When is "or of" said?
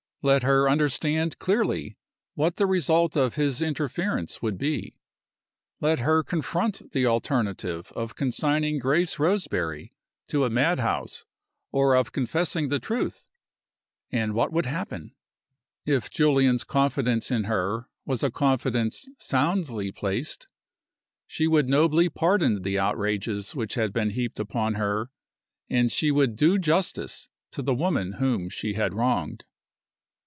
11.71-12.11